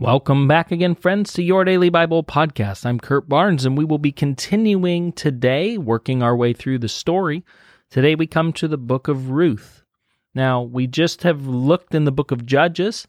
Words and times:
Welcome 0.00 0.46
back 0.46 0.70
again, 0.70 0.94
friends, 0.94 1.32
to 1.32 1.42
your 1.42 1.64
daily 1.64 1.88
Bible 1.88 2.22
podcast. 2.22 2.86
I'm 2.86 3.00
Kurt 3.00 3.28
Barnes, 3.28 3.64
and 3.64 3.76
we 3.76 3.84
will 3.84 3.98
be 3.98 4.12
continuing 4.12 5.10
today, 5.10 5.76
working 5.76 6.22
our 6.22 6.36
way 6.36 6.52
through 6.52 6.78
the 6.78 6.88
story. 6.88 7.44
Today, 7.90 8.14
we 8.14 8.28
come 8.28 8.52
to 8.52 8.68
the 8.68 8.78
book 8.78 9.08
of 9.08 9.30
Ruth. 9.30 9.82
Now, 10.36 10.62
we 10.62 10.86
just 10.86 11.24
have 11.24 11.48
looked 11.48 11.96
in 11.96 12.04
the 12.04 12.12
book 12.12 12.30
of 12.30 12.46
Judges 12.46 13.08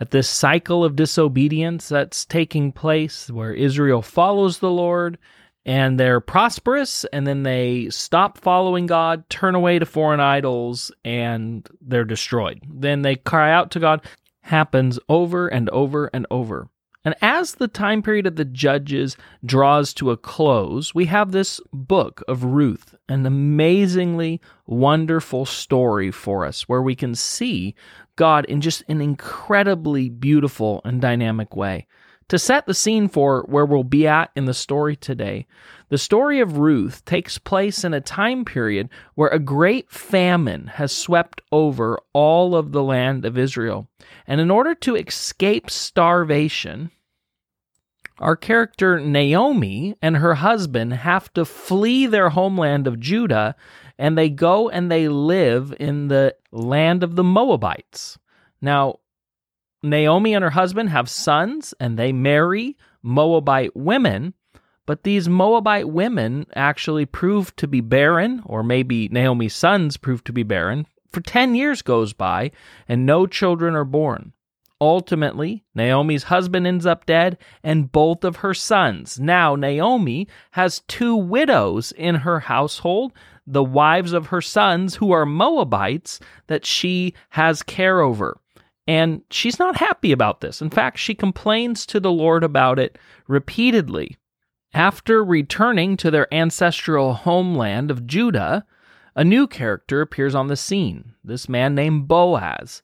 at 0.00 0.12
this 0.12 0.30
cycle 0.30 0.82
of 0.82 0.96
disobedience 0.96 1.90
that's 1.90 2.24
taking 2.24 2.72
place 2.72 3.30
where 3.30 3.52
Israel 3.52 4.00
follows 4.00 4.60
the 4.60 4.70
Lord 4.70 5.18
and 5.66 6.00
they're 6.00 6.20
prosperous, 6.20 7.04
and 7.12 7.26
then 7.26 7.42
they 7.42 7.90
stop 7.90 8.38
following 8.38 8.86
God, 8.86 9.28
turn 9.28 9.54
away 9.54 9.78
to 9.78 9.84
foreign 9.84 10.20
idols, 10.20 10.90
and 11.04 11.68
they're 11.82 12.04
destroyed. 12.06 12.62
Then 12.66 13.02
they 13.02 13.16
cry 13.16 13.52
out 13.52 13.72
to 13.72 13.78
God, 13.78 14.00
happens 14.42 14.98
over 15.08 15.48
and 15.48 15.68
over 15.70 16.10
and 16.12 16.26
over. 16.30 16.68
And 17.02 17.14
as 17.22 17.54
the 17.54 17.68
time 17.68 18.02
period 18.02 18.26
of 18.26 18.36
the 18.36 18.44
judges 18.44 19.16
draws 19.44 19.94
to 19.94 20.10
a 20.10 20.18
close, 20.18 20.94
we 20.94 21.06
have 21.06 21.32
this 21.32 21.58
book 21.72 22.22
of 22.28 22.44
Ruth, 22.44 22.94
an 23.08 23.24
amazingly 23.24 24.40
wonderful 24.66 25.46
story 25.46 26.10
for 26.10 26.44
us 26.44 26.68
where 26.68 26.82
we 26.82 26.94
can 26.94 27.14
see 27.14 27.74
God 28.16 28.44
in 28.46 28.60
just 28.60 28.82
an 28.86 29.00
incredibly 29.00 30.10
beautiful 30.10 30.82
and 30.84 31.00
dynamic 31.00 31.56
way. 31.56 31.86
To 32.30 32.38
set 32.38 32.66
the 32.66 32.74
scene 32.74 33.08
for 33.08 33.42
where 33.48 33.66
we'll 33.66 33.82
be 33.82 34.06
at 34.06 34.30
in 34.36 34.44
the 34.44 34.54
story 34.54 34.94
today, 34.94 35.48
the 35.88 35.98
story 35.98 36.38
of 36.38 36.58
Ruth 36.58 37.04
takes 37.04 37.38
place 37.38 37.82
in 37.82 37.92
a 37.92 38.00
time 38.00 38.44
period 38.44 38.88
where 39.16 39.30
a 39.30 39.40
great 39.40 39.90
famine 39.90 40.68
has 40.68 40.96
swept 40.96 41.40
over 41.50 41.98
all 42.12 42.54
of 42.54 42.70
the 42.70 42.84
land 42.84 43.24
of 43.24 43.36
Israel. 43.36 43.88
And 44.28 44.40
in 44.40 44.48
order 44.48 44.76
to 44.76 44.94
escape 44.94 45.70
starvation, 45.70 46.92
our 48.20 48.36
character 48.36 49.00
Naomi 49.00 49.96
and 50.00 50.18
her 50.18 50.34
husband 50.34 50.92
have 50.92 51.32
to 51.32 51.44
flee 51.44 52.06
their 52.06 52.28
homeland 52.28 52.86
of 52.86 53.00
Judah 53.00 53.56
and 53.98 54.16
they 54.16 54.28
go 54.28 54.68
and 54.68 54.88
they 54.88 55.08
live 55.08 55.74
in 55.80 56.06
the 56.06 56.36
land 56.52 57.02
of 57.02 57.16
the 57.16 57.24
Moabites. 57.24 58.20
Now, 58.62 59.00
Naomi 59.82 60.34
and 60.34 60.42
her 60.42 60.50
husband 60.50 60.90
have 60.90 61.08
sons 61.08 61.74
and 61.80 61.98
they 61.98 62.12
marry 62.12 62.76
Moabite 63.02 63.74
women, 63.74 64.34
but 64.86 65.04
these 65.04 65.28
Moabite 65.28 65.88
women 65.88 66.46
actually 66.54 67.06
prove 67.06 67.54
to 67.56 67.66
be 67.66 67.80
barren, 67.80 68.42
or 68.44 68.62
maybe 68.62 69.08
Naomi's 69.08 69.54
sons 69.54 69.96
prove 69.96 70.22
to 70.24 70.32
be 70.32 70.42
barren. 70.42 70.86
For 71.10 71.20
10 71.20 71.54
years 71.54 71.82
goes 71.82 72.12
by 72.12 72.50
and 72.88 73.06
no 73.06 73.26
children 73.26 73.74
are 73.74 73.84
born. 73.84 74.32
Ultimately, 74.82 75.64
Naomi's 75.74 76.24
husband 76.24 76.66
ends 76.66 76.86
up 76.86 77.04
dead 77.04 77.36
and 77.62 77.92
both 77.92 78.24
of 78.24 78.36
her 78.36 78.54
sons. 78.54 79.20
Now, 79.20 79.54
Naomi 79.54 80.26
has 80.52 80.80
two 80.88 81.14
widows 81.14 81.92
in 81.92 82.16
her 82.16 82.40
household, 82.40 83.12
the 83.46 83.64
wives 83.64 84.12
of 84.12 84.28
her 84.28 84.40
sons 84.40 84.96
who 84.96 85.12
are 85.12 85.26
Moabites 85.26 86.18
that 86.46 86.64
she 86.64 87.14
has 87.30 87.62
care 87.62 88.00
over. 88.00 88.38
And 88.86 89.22
she's 89.30 89.58
not 89.58 89.76
happy 89.76 90.12
about 90.12 90.40
this. 90.40 90.60
In 90.60 90.70
fact, 90.70 90.98
she 90.98 91.14
complains 91.14 91.86
to 91.86 92.00
the 92.00 92.10
Lord 92.10 92.42
about 92.42 92.78
it 92.78 92.98
repeatedly. 93.28 94.16
After 94.72 95.24
returning 95.24 95.96
to 95.98 96.10
their 96.10 96.32
ancestral 96.32 97.14
homeland 97.14 97.90
of 97.90 98.06
Judah, 98.06 98.64
a 99.14 99.24
new 99.24 99.46
character 99.46 100.00
appears 100.00 100.34
on 100.34 100.46
the 100.46 100.56
scene, 100.56 101.14
this 101.24 101.48
man 101.48 101.74
named 101.74 102.08
Boaz. 102.08 102.82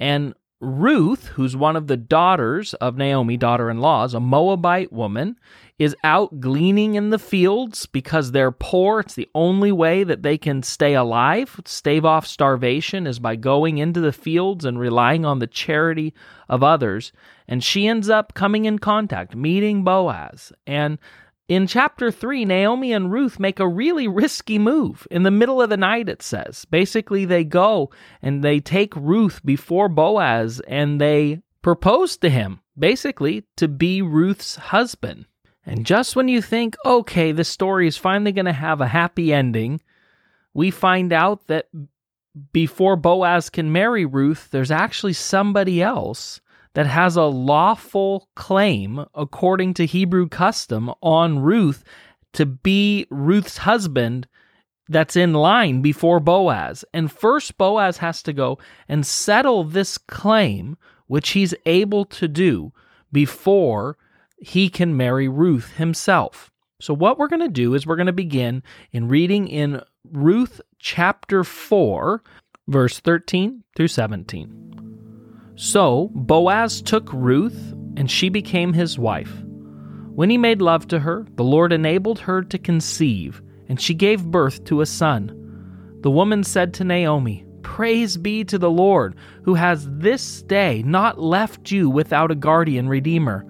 And 0.00 0.34
Ruth, 0.60 1.26
who's 1.28 1.56
one 1.56 1.76
of 1.76 1.86
the 1.86 1.96
daughters 1.96 2.74
of 2.74 2.96
Naomi, 2.96 3.36
daughter 3.36 3.70
in 3.70 3.78
laws, 3.78 4.12
a 4.12 4.18
Moabite 4.18 4.92
woman, 4.92 5.38
is 5.78 5.94
out 6.02 6.40
gleaning 6.40 6.96
in 6.96 7.10
the 7.10 7.18
fields 7.18 7.86
because 7.86 8.32
they're 8.32 8.50
poor. 8.50 8.98
It's 8.98 9.14
the 9.14 9.28
only 9.36 9.70
way 9.70 10.02
that 10.02 10.24
they 10.24 10.36
can 10.36 10.64
stay 10.64 10.94
alive, 10.94 11.60
stave 11.64 12.04
off 12.04 12.26
starvation, 12.26 13.06
is 13.06 13.20
by 13.20 13.36
going 13.36 13.78
into 13.78 14.00
the 14.00 14.12
fields 14.12 14.64
and 14.64 14.80
relying 14.80 15.24
on 15.24 15.38
the 15.38 15.46
charity 15.46 16.12
of 16.48 16.64
others. 16.64 17.12
And 17.46 17.62
she 17.62 17.86
ends 17.86 18.10
up 18.10 18.34
coming 18.34 18.64
in 18.64 18.80
contact, 18.80 19.36
meeting 19.36 19.84
Boaz. 19.84 20.52
And 20.66 20.98
in 21.48 21.66
chapter 21.66 22.10
3, 22.10 22.44
Naomi 22.44 22.92
and 22.92 23.10
Ruth 23.10 23.40
make 23.40 23.58
a 23.58 23.66
really 23.66 24.06
risky 24.06 24.58
move. 24.58 25.08
In 25.10 25.22
the 25.22 25.30
middle 25.30 25.62
of 25.62 25.70
the 25.70 25.78
night, 25.78 26.08
it 26.08 26.22
says. 26.22 26.66
Basically, 26.66 27.24
they 27.24 27.42
go 27.42 27.90
and 28.20 28.44
they 28.44 28.60
take 28.60 28.94
Ruth 28.94 29.40
before 29.44 29.88
Boaz 29.88 30.60
and 30.68 31.00
they 31.00 31.40
propose 31.62 32.18
to 32.18 32.28
him, 32.28 32.60
basically, 32.78 33.44
to 33.56 33.66
be 33.66 34.02
Ruth's 34.02 34.56
husband. 34.56 35.24
And 35.64 35.86
just 35.86 36.16
when 36.16 36.28
you 36.28 36.42
think, 36.42 36.76
okay, 36.84 37.32
this 37.32 37.48
story 37.48 37.88
is 37.88 37.96
finally 37.96 38.32
going 38.32 38.46
to 38.46 38.52
have 38.52 38.82
a 38.82 38.88
happy 38.88 39.32
ending, 39.32 39.80
we 40.52 40.70
find 40.70 41.12
out 41.14 41.46
that 41.46 41.68
before 42.52 42.96
Boaz 42.96 43.48
can 43.48 43.72
marry 43.72 44.04
Ruth, 44.04 44.48
there's 44.50 44.70
actually 44.70 45.14
somebody 45.14 45.82
else 45.82 46.40
that 46.78 46.86
has 46.86 47.16
a 47.16 47.24
lawful 47.24 48.28
claim, 48.36 49.04
according 49.12 49.74
to 49.74 49.84
Hebrew 49.84 50.28
custom, 50.28 50.92
on 51.02 51.40
Ruth 51.40 51.82
to 52.34 52.46
be 52.46 53.04
Ruth's 53.10 53.58
husband 53.58 54.28
that's 54.88 55.16
in 55.16 55.32
line 55.32 55.82
before 55.82 56.20
Boaz. 56.20 56.84
And 56.94 57.10
first, 57.10 57.58
Boaz 57.58 57.96
has 57.96 58.22
to 58.22 58.32
go 58.32 58.58
and 58.88 59.04
settle 59.04 59.64
this 59.64 59.98
claim, 59.98 60.76
which 61.08 61.30
he's 61.30 61.52
able 61.66 62.04
to 62.04 62.28
do 62.28 62.72
before 63.10 63.98
he 64.40 64.68
can 64.68 64.96
marry 64.96 65.26
Ruth 65.26 65.72
himself. 65.78 66.52
So, 66.80 66.94
what 66.94 67.18
we're 67.18 67.26
going 67.26 67.40
to 67.40 67.48
do 67.48 67.74
is 67.74 67.88
we're 67.88 67.96
going 67.96 68.06
to 68.06 68.12
begin 68.12 68.62
in 68.92 69.08
reading 69.08 69.48
in 69.48 69.82
Ruth 70.12 70.60
chapter 70.78 71.42
4, 71.42 72.22
verse 72.68 73.00
13 73.00 73.64
through 73.74 73.88
17. 73.88 74.87
So 75.60 76.12
Boaz 76.14 76.80
took 76.80 77.12
Ruth, 77.12 77.74
and 77.96 78.08
she 78.08 78.28
became 78.28 78.72
his 78.72 78.96
wife. 78.96 79.42
When 80.14 80.30
he 80.30 80.38
made 80.38 80.62
love 80.62 80.86
to 80.86 81.00
her, 81.00 81.26
the 81.34 81.42
Lord 81.42 81.72
enabled 81.72 82.20
her 82.20 82.42
to 82.44 82.58
conceive, 82.58 83.42
and 83.68 83.80
she 83.80 83.92
gave 83.92 84.24
birth 84.30 84.62
to 84.66 84.82
a 84.82 84.86
son. 84.86 85.98
The 86.02 86.12
woman 86.12 86.44
said 86.44 86.74
to 86.74 86.84
Naomi, 86.84 87.44
Praise 87.64 88.16
be 88.16 88.44
to 88.44 88.56
the 88.56 88.70
Lord, 88.70 89.16
who 89.42 89.54
has 89.54 89.84
this 89.90 90.42
day 90.42 90.84
not 90.86 91.20
left 91.20 91.72
you 91.72 91.90
without 91.90 92.30
a 92.30 92.36
guardian 92.36 92.88
redeemer. 92.88 93.44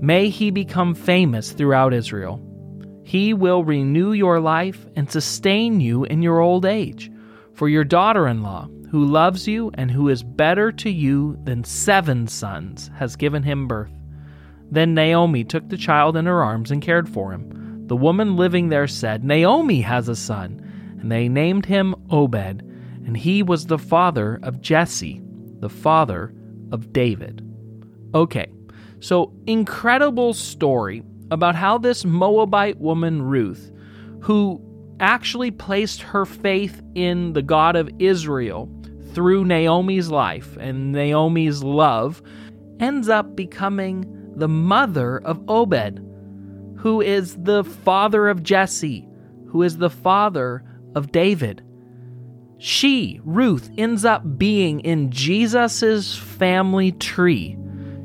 May 0.00 0.30
he 0.30 0.50
become 0.50 0.94
famous 0.94 1.52
throughout 1.52 1.92
Israel. 1.92 2.42
He 3.04 3.34
will 3.34 3.64
renew 3.64 4.12
your 4.12 4.40
life 4.40 4.86
and 4.96 5.12
sustain 5.12 5.78
you 5.78 6.04
in 6.04 6.22
your 6.22 6.40
old 6.40 6.64
age. 6.64 7.10
For 7.52 7.68
your 7.68 7.84
daughter 7.84 8.26
in 8.26 8.42
law, 8.42 8.70
who 8.90 9.04
loves 9.04 9.46
you 9.46 9.70
and 9.74 9.90
who 9.90 10.08
is 10.08 10.22
better 10.22 10.72
to 10.72 10.90
you 10.90 11.38
than 11.44 11.64
seven 11.64 12.26
sons, 12.26 12.90
has 12.96 13.16
given 13.16 13.42
him 13.42 13.68
birth. 13.68 13.92
Then 14.70 14.94
Naomi 14.94 15.44
took 15.44 15.68
the 15.68 15.76
child 15.76 16.16
in 16.16 16.26
her 16.26 16.42
arms 16.42 16.70
and 16.70 16.82
cared 16.82 17.08
for 17.08 17.32
him. 17.32 17.86
The 17.86 17.96
woman 17.96 18.36
living 18.36 18.68
there 18.68 18.86
said, 18.86 19.24
Naomi 19.24 19.80
has 19.80 20.08
a 20.08 20.16
son. 20.16 20.66
And 21.00 21.10
they 21.10 21.28
named 21.28 21.64
him 21.64 21.94
Obed, 22.10 22.62
and 23.06 23.16
he 23.16 23.42
was 23.42 23.66
the 23.66 23.78
father 23.78 24.38
of 24.42 24.60
Jesse, 24.60 25.22
the 25.60 25.70
father 25.70 26.34
of 26.72 26.92
David. 26.92 27.42
Okay, 28.14 28.52
so 29.00 29.32
incredible 29.46 30.34
story 30.34 31.02
about 31.30 31.54
how 31.54 31.78
this 31.78 32.04
Moabite 32.04 32.78
woman, 32.78 33.22
Ruth, 33.22 33.72
who 34.20 34.60
actually 35.00 35.50
placed 35.50 36.02
her 36.02 36.24
faith 36.24 36.80
in 36.94 37.32
the 37.32 37.42
God 37.42 37.74
of 37.74 37.90
Israel 37.98 38.68
through 39.12 39.44
Naomi's 39.44 40.10
life 40.10 40.56
and 40.60 40.92
Naomi's 40.92 41.64
love, 41.64 42.22
ends 42.78 43.08
up 43.08 43.34
becoming 43.34 44.32
the 44.36 44.48
mother 44.48 45.18
of 45.18 45.42
Obed, 45.48 46.00
who 46.76 47.00
is 47.00 47.36
the 47.36 47.64
father 47.64 48.28
of 48.28 48.42
Jesse, 48.42 49.08
who 49.48 49.62
is 49.62 49.78
the 49.78 49.90
father 49.90 50.64
of 50.94 51.12
David. 51.12 51.62
She, 52.58 53.20
Ruth, 53.24 53.70
ends 53.76 54.04
up 54.04 54.38
being 54.38 54.80
in 54.80 55.10
Jesus' 55.10 56.16
family 56.16 56.92
tree. 56.92 57.56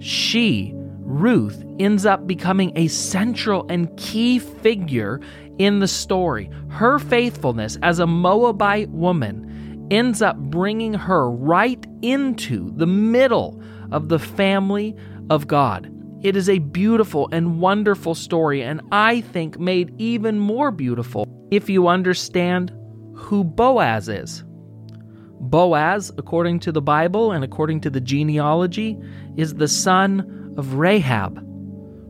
She, 0.00 0.74
Ruth, 1.10 1.64
ends 1.80 2.06
up 2.06 2.26
becoming 2.26 2.72
a 2.76 2.86
central 2.86 3.66
and 3.68 3.94
key 3.96 4.38
figure 4.38 5.20
in 5.58 5.80
the 5.80 5.88
story. 5.88 6.48
Her 6.68 7.00
faithfulness 7.00 7.76
as 7.82 7.98
a 7.98 8.06
Moabite 8.06 8.90
woman 8.90 9.88
ends 9.90 10.22
up 10.22 10.36
bringing 10.38 10.94
her 10.94 11.28
right 11.28 11.84
into 12.00 12.70
the 12.76 12.86
middle 12.86 13.60
of 13.90 14.08
the 14.08 14.20
family 14.20 14.96
of 15.30 15.48
God. 15.48 15.92
It 16.22 16.36
is 16.36 16.48
a 16.48 16.60
beautiful 16.60 17.28
and 17.32 17.60
wonderful 17.60 18.14
story, 18.14 18.62
and 18.62 18.80
I 18.92 19.20
think 19.20 19.58
made 19.58 19.92
even 19.98 20.38
more 20.38 20.70
beautiful 20.70 21.26
if 21.50 21.68
you 21.68 21.88
understand 21.88 22.72
who 23.14 23.42
Boaz 23.42 24.08
is. 24.08 24.44
Boaz, 25.40 26.12
according 26.18 26.60
to 26.60 26.72
the 26.72 26.82
Bible 26.82 27.32
and 27.32 27.42
according 27.42 27.80
to 27.80 27.90
the 27.90 28.00
genealogy, 28.00 28.96
is 29.36 29.54
the 29.54 29.66
son 29.66 30.39
of 30.56 30.74
Rahab. 30.74 31.38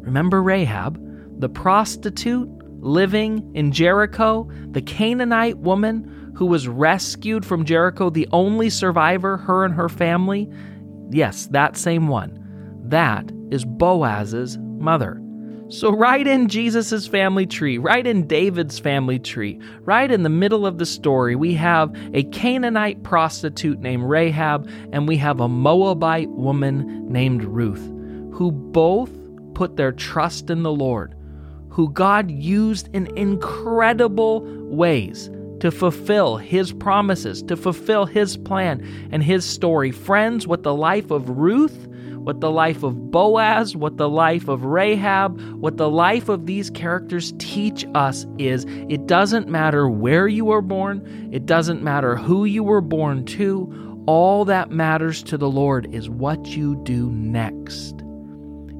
Remember 0.00 0.42
Rahab, 0.42 0.98
the 1.40 1.48
prostitute 1.48 2.48
living 2.80 3.50
in 3.54 3.72
Jericho, 3.72 4.48
the 4.70 4.82
Canaanite 4.82 5.58
woman 5.58 6.32
who 6.36 6.46
was 6.46 6.68
rescued 6.68 7.44
from 7.44 7.64
Jericho, 7.64 8.10
the 8.10 8.28
only 8.32 8.70
survivor, 8.70 9.36
her 9.36 9.64
and 9.64 9.74
her 9.74 9.88
family? 9.88 10.48
Yes, 11.10 11.46
that 11.46 11.76
same 11.76 12.08
one. 12.08 12.38
That 12.84 13.30
is 13.50 13.64
Boaz's 13.64 14.56
mother. 14.58 15.20
So, 15.70 15.90
right 15.90 16.26
in 16.26 16.48
Jesus' 16.48 17.06
family 17.06 17.44
tree, 17.44 17.76
right 17.76 18.06
in 18.06 18.26
David's 18.26 18.78
family 18.78 19.18
tree, 19.18 19.60
right 19.82 20.10
in 20.10 20.22
the 20.22 20.30
middle 20.30 20.64
of 20.64 20.78
the 20.78 20.86
story, 20.86 21.36
we 21.36 21.52
have 21.54 21.94
a 22.14 22.22
Canaanite 22.24 23.02
prostitute 23.02 23.78
named 23.78 24.04
Rahab, 24.04 24.66
and 24.94 25.06
we 25.06 25.18
have 25.18 25.40
a 25.40 25.48
Moabite 25.48 26.30
woman 26.30 27.12
named 27.12 27.44
Ruth, 27.44 27.86
who 28.38 28.52
both 28.52 29.10
put 29.54 29.76
their 29.76 29.90
trust 29.90 30.48
in 30.48 30.62
the 30.62 30.70
Lord, 30.70 31.12
who 31.70 31.90
God 31.90 32.30
used 32.30 32.88
in 32.94 33.08
incredible 33.16 34.42
ways 34.68 35.28
to 35.58 35.72
fulfill 35.72 36.36
his 36.36 36.72
promises, 36.72 37.42
to 37.42 37.56
fulfill 37.56 38.06
his 38.06 38.36
plan 38.36 38.80
and 39.10 39.24
his 39.24 39.44
story. 39.44 39.90
Friends, 39.90 40.46
what 40.46 40.62
the 40.62 40.72
life 40.72 41.10
of 41.10 41.28
Ruth 41.28 41.88
what 42.18 42.40
the 42.42 42.50
life 42.50 42.82
of 42.82 43.10
Boaz, 43.10 43.74
what 43.74 43.96
the 43.96 44.08
life 44.08 44.48
of 44.48 44.64
Rahab, 44.64 45.40
what 45.52 45.78
the 45.78 45.88
life 45.88 46.28
of 46.28 46.44
these 46.44 46.68
characters 46.68 47.32
teach 47.38 47.86
us 47.94 48.26
is 48.36 48.66
it 48.90 49.06
doesn't 49.06 49.48
matter 49.48 49.88
where 49.88 50.28
you 50.28 50.44
were 50.44 50.60
born, 50.60 51.30
it 51.32 51.46
doesn't 51.46 51.82
matter 51.82 52.16
who 52.16 52.44
you 52.44 52.62
were 52.62 52.82
born 52.82 53.24
to. 53.26 54.04
All 54.06 54.44
that 54.44 54.70
matters 54.70 55.22
to 55.22 55.38
the 55.38 55.48
Lord 55.48 55.94
is 55.94 56.10
what 56.10 56.48
you 56.48 56.76
do 56.82 57.10
next. 57.12 57.97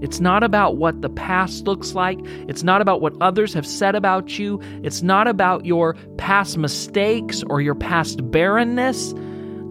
It's 0.00 0.20
not 0.20 0.44
about 0.44 0.76
what 0.76 1.02
the 1.02 1.08
past 1.08 1.66
looks 1.66 1.94
like. 1.94 2.18
It's 2.48 2.62
not 2.62 2.80
about 2.80 3.00
what 3.00 3.14
others 3.20 3.52
have 3.54 3.66
said 3.66 3.94
about 3.94 4.38
you. 4.38 4.60
It's 4.82 5.02
not 5.02 5.26
about 5.26 5.66
your 5.66 5.94
past 6.16 6.56
mistakes 6.56 7.42
or 7.48 7.60
your 7.60 7.74
past 7.74 8.30
barrenness. 8.30 9.14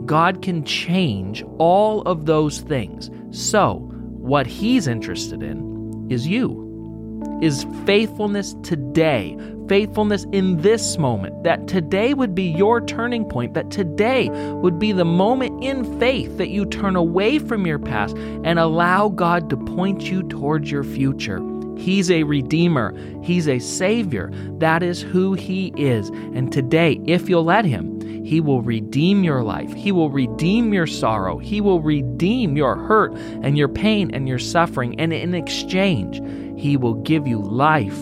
God 0.06 0.42
can 0.42 0.64
change 0.64 1.44
all 1.58 2.02
of 2.04 2.26
those 2.26 2.60
things. 2.62 3.10
So, 3.32 3.80
what 4.18 4.48
He's 4.48 4.88
interested 4.88 5.44
in 5.44 6.08
is 6.10 6.28
you, 6.28 7.40
is 7.42 7.66
faithfulness 7.86 8.56
today, 8.98 9.38
faithfulness 9.68 10.26
in 10.32 10.60
this 10.64 10.98
moment, 10.98 11.44
that 11.44 11.68
today 11.68 12.16
would 12.16 12.34
be 12.34 12.46
your 12.46 12.82
turning 12.82 13.24
point, 13.24 13.54
that 13.54 13.70
today 13.70 14.28
would 14.54 14.80
be 14.80 14.92
the 14.92 15.06
moment 15.06 15.64
in 15.64 16.00
faith 16.00 16.36
that 16.40 16.50
you 16.50 16.66
turn 16.66 16.96
away 16.96 17.38
from 17.38 17.68
your 17.68 17.78
past 17.78 18.18
and 18.44 18.58
allow 18.58 19.08
God 19.08 19.52
to 19.52 19.56
point 19.56 20.10
you 20.10 20.24
towards 20.24 20.72
your 20.72 20.84
future. 20.84 21.40
He's 21.78 22.10
a 22.10 22.24
redeemer. 22.24 22.92
He's 23.22 23.48
a 23.48 23.60
savior. 23.60 24.32
That 24.58 24.82
is 24.82 25.00
who 25.00 25.34
he 25.34 25.72
is. 25.78 26.10
And 26.10 26.52
today, 26.52 27.00
if 27.06 27.30
you'll 27.30 27.44
let 27.44 27.66
him, 27.66 28.02
he 28.26 28.42
will 28.42 28.64
redeem 28.64 29.24
your 29.24 29.44
life. 29.44 29.72
He 29.74 29.92
will 29.92 30.10
redeem 30.10 30.74
your 30.74 30.88
sorrow. 30.88 31.38
He 31.38 31.62
will 31.62 31.82
redeem 31.82 32.58
your 32.58 32.76
hurt 32.76 33.14
and 33.44 33.60
your 33.60 33.70
pain 33.70 34.10
and 34.16 34.28
your 34.28 34.40
suffering. 34.40 35.00
And 35.00 35.14
in 35.14 35.36
exchange, 35.36 36.20
he 36.60 36.78
will 36.78 36.96
give 36.96 37.28
you 37.28 37.40
life 37.40 38.02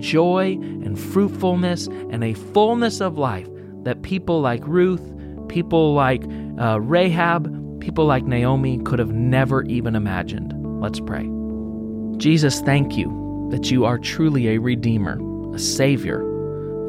joy 0.00 0.52
and 0.60 0.98
fruitfulness 0.98 1.86
and 1.86 2.24
a 2.24 2.34
fullness 2.34 3.00
of 3.00 3.18
life 3.18 3.48
that 3.84 4.02
people 4.02 4.40
like 4.40 4.66
Ruth, 4.66 5.02
people 5.48 5.94
like 5.94 6.22
uh, 6.58 6.80
Rahab, 6.80 7.80
people 7.80 8.06
like 8.06 8.24
Naomi 8.24 8.78
could 8.78 8.98
have 8.98 9.12
never 9.12 9.62
even 9.64 9.94
imagined. 9.94 10.54
Let's 10.80 11.00
pray. 11.00 11.28
Jesus, 12.18 12.60
thank 12.60 12.96
you 12.96 13.48
that 13.50 13.70
you 13.70 13.84
are 13.84 13.98
truly 13.98 14.48
a 14.48 14.58
Redeemer, 14.58 15.18
a 15.54 15.58
Savior. 15.58 16.26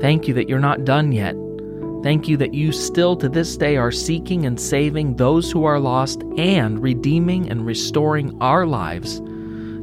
Thank 0.02 0.28
you 0.28 0.34
that 0.34 0.50
you're 0.50 0.60
not 0.60 0.86
done 0.86 1.12
yet. 1.12 1.36
Thank 2.04 2.28
you 2.28 2.36
that 2.38 2.54
you 2.54 2.72
still 2.72 3.16
to 3.18 3.30
this 3.30 3.56
day 3.56 3.78
are 3.78 3.92
seeking 3.92 4.46
and 4.46 4.60
saving 4.60 5.16
those 5.16 5.52
who 5.52 5.66
are 5.66 5.80
lost 5.80 6.24
and 6.38 6.81
redeeming 6.81 7.50
and 7.50 7.66
restoring 7.66 8.36
our 8.42 8.66
lives. 8.66 9.22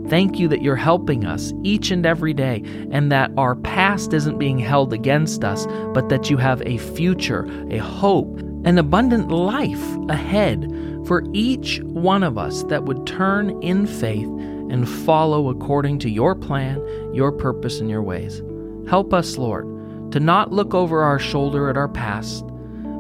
Thank 0.09 0.39
you 0.39 0.49
that 0.49 0.63
you're 0.63 0.77
helping 0.77 1.27
us 1.27 1.53
each 1.63 1.91
and 1.91 2.07
every 2.07 2.33
day, 2.33 2.63
and 2.91 3.13
that 3.13 3.31
our 3.37 3.55
past 3.57 4.13
isn't 4.15 4.39
being 4.39 4.59
held 4.59 4.93
against 4.93 5.45
us, 5.45 5.67
but 5.93 6.09
that 6.09 6.31
you 6.31 6.37
have 6.39 6.63
a 6.63 6.79
future, 6.79 7.47
a 7.71 7.79
hope, 7.79 8.39
an 8.65 8.79
abundant 8.79 9.31
life 9.31 9.97
ahead 10.09 10.71
for 11.07 11.25
each 11.33 11.81
one 11.83 12.23
of 12.23 12.39
us 12.39 12.65
that 12.65 12.85
would 12.85 13.07
turn 13.07 13.51
in 13.63 13.87
faith 13.87 14.29
and 14.71 14.89
follow 14.89 15.49
according 15.49 15.99
to 15.99 16.11
your 16.11 16.35
plan, 16.35 16.83
your 17.15 17.33
purpose, 17.33 17.81
and 17.81 17.89
your 17.89 18.03
ways. 18.03 18.43
Help 18.89 19.13
us, 19.13 19.37
Lord, 19.37 19.67
to 20.13 20.21
not 20.21 20.53
look 20.53 20.75
over 20.75 21.03
our 21.03 21.19
shoulder 21.19 21.69
at 21.69 21.77
our 21.77 21.89
past 21.89 22.45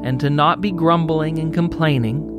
and 0.04 0.20
to 0.20 0.30
not 0.30 0.60
be 0.60 0.70
grumbling 0.70 1.38
and 1.38 1.52
complaining, 1.52 2.37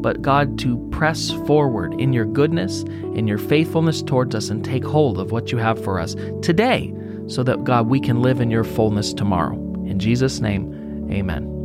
but 0.00 0.22
God, 0.22 0.58
to 0.60 0.78
press 0.90 1.30
forward 1.46 2.00
in 2.00 2.12
your 2.12 2.24
goodness, 2.24 2.82
in 3.14 3.26
your 3.26 3.38
faithfulness 3.38 4.02
towards 4.02 4.34
us, 4.34 4.48
and 4.50 4.64
take 4.64 4.84
hold 4.84 5.18
of 5.18 5.32
what 5.32 5.52
you 5.52 5.58
have 5.58 5.82
for 5.82 5.98
us 5.98 6.14
today, 6.42 6.94
so 7.26 7.42
that, 7.42 7.64
God, 7.64 7.88
we 7.88 8.00
can 8.00 8.22
live 8.22 8.40
in 8.40 8.50
your 8.50 8.64
fullness 8.64 9.12
tomorrow. 9.12 9.54
In 9.86 9.98
Jesus' 9.98 10.40
name, 10.40 11.08
amen. 11.12 11.57